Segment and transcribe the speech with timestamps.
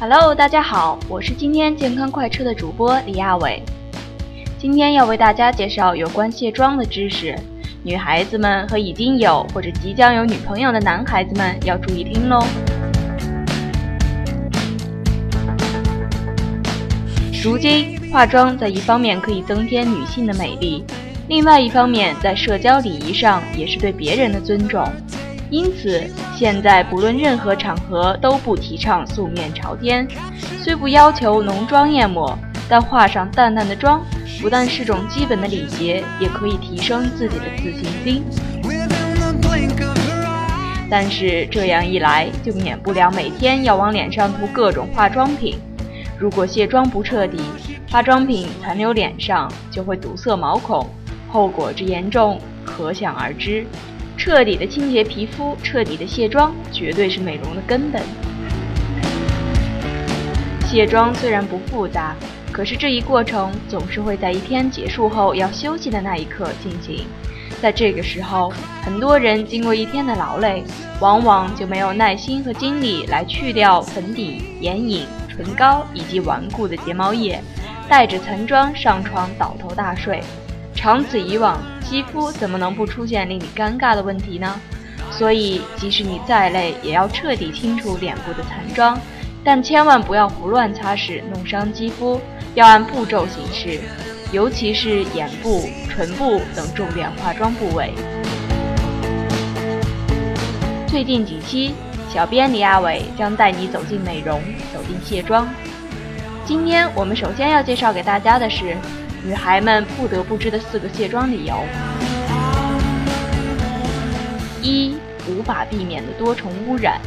[0.00, 3.62] Hello，大家好，我是今天健康快车的主播李亚伟。
[4.58, 7.38] 今天要为大家介绍有关卸妆的知识，
[7.82, 12.42] 女孩子们和已经有或者即将有女朋友的男孩子们要注意听喽。
[17.44, 20.82] 如今，化妆在一方面可以增添女性的美丽，
[21.28, 24.82] 另外一方面在社交礼仪上也是对别人的尊重。
[25.50, 26.00] 因此，
[26.36, 30.06] 现在不论任何场合都不提倡素面朝天。
[30.62, 34.00] 虽不要求浓妆艳抹，但化上淡淡的妆，
[34.40, 38.24] 不但是种基本的礼节，也可以提升自己的自信心。
[40.88, 45.58] 但是这样一来，就免不了每天要往脸上涂各种化妆品。
[46.16, 47.40] 如果卸妆不彻底，
[47.90, 50.86] 化妆品残留脸上，就会堵塞毛孔，
[51.28, 53.66] 后果之严重可想而知。
[54.20, 58.02] 彻底的清洁皮肤，彻底的卸妆，绝对是美容的根本。
[60.66, 62.14] 卸妆虽然不复杂，
[62.52, 67.06] 可是这一过程总是会在一天结束后要休息的那一刻进行。
[67.62, 70.62] 在这个时候，很多人经过一天的劳累，
[71.00, 77.42] 往往就没有耐心和精力来去掉粉底、眼影、唇膏以及顽固的睫毛液，
[77.88, 80.22] 带着残妆上床倒头大睡。
[80.80, 84.58] 长此以往，肌肤怎么能不出现令你尴尬的问题呢？
[85.10, 88.98] 所以，即使你再累，也要彻底清除脸部的残妆，
[89.44, 92.18] 但千万不要胡乱擦拭，弄伤肌肤。
[92.54, 93.78] 要按步骤行事，
[94.32, 97.92] 尤其是眼部、唇部等重点化妆部位。
[100.86, 101.74] 最近几期，
[102.08, 104.40] 小编李亚伟将带你走进美容，
[104.72, 105.46] 走进卸妆。
[106.46, 108.74] 今天我们首先要介绍给大家的是。
[109.22, 111.54] 女孩们不得不知的四个卸妆理由：
[114.62, 114.96] 一、
[115.28, 116.98] 无法避免的多重污染。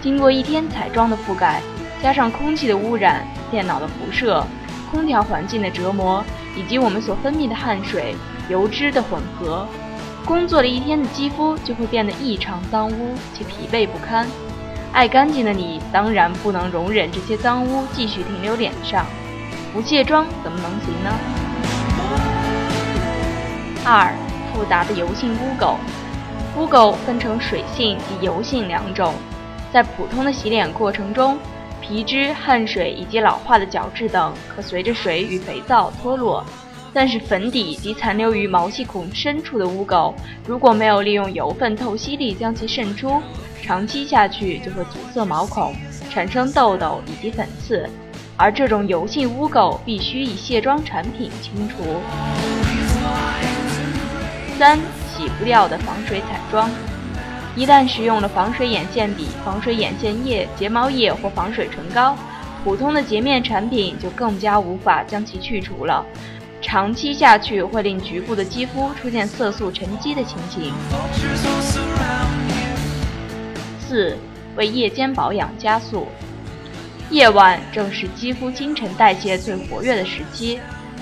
[0.00, 1.60] 经过一天彩妆的覆盖，
[2.02, 4.42] 加上空气的污染、电脑的辐射、
[4.90, 6.24] 空调环境的折磨，
[6.56, 8.14] 以及我们所分泌的汗水、
[8.48, 9.68] 油脂的混合，
[10.24, 14.26] 工作了一天的肌肤就会变得异常脏污且疲惫不堪。
[14.92, 19.04] 爱干净的你，当然不能容忍这些脏污继续停留脸上。
[19.72, 21.10] 不卸妆怎么能行呢？
[23.84, 24.12] 二、
[24.52, 25.76] 复杂的油性污垢。
[26.56, 29.14] 污垢分成水性及油性两种。
[29.72, 31.38] 在普通的洗脸过程中，
[31.80, 36.44] 皮脂、汗水以及老化的角质等可随着水与肥皂脱落。
[36.92, 40.14] 但是粉底及残留于毛细孔深处的污垢，
[40.46, 43.22] 如果没有利用油分透吸力将其渗出，
[43.62, 45.74] 长期下去就会阻塞毛孔，
[46.10, 47.88] 产生痘痘以及粉刺。
[48.40, 52.00] 而这种油性污垢必须以卸妆产品清除。
[54.56, 54.78] 三、
[55.10, 56.70] 洗不掉的防水彩妆，
[57.56, 62.16] 一旦使用了防水眼线笔、防水眼线液、睫毛液或防水唇膏，
[62.62, 66.06] 普通的洁面产品就更加无法将其去除了。
[66.60, 70.72] 长期下去会令局部的肌肤出现色素沉积的情形。
[73.80, 74.16] 四、
[74.54, 76.06] 为夜间保养加速。
[77.10, 80.58] 夜晚正是肌肤新陈代谢最活跃的时期，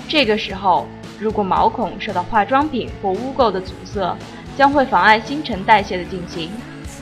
[0.07, 0.87] 这个时候
[1.19, 4.15] 如果毛孔受到化妆品或污垢的阻塞，
[4.57, 6.49] 将会妨碍新陈代谢的进行。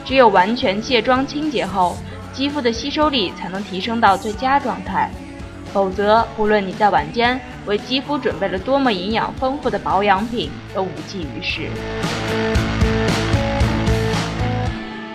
[0.04, 1.96] 只有完全卸妆清洁后，
[2.34, 5.12] 肌肤的吸收力才能提升到最佳状态，
[5.72, 11.70] 否则不论你在晚间为肌肤准备了多么营养丰富的保养品，都无济于事。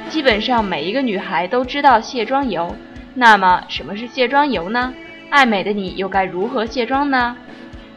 [0.09, 2.72] 基本上每一个女孩都知道卸妆油。
[3.20, 4.94] 那么什么是卸妆油呢？
[5.28, 7.36] 爱美的你又该如何卸妆呢？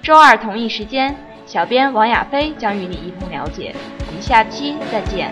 [0.02, 3.74] 周二同一时间，小编王亚飞将与你一同了解。
[4.06, 5.32] 我们下期再见。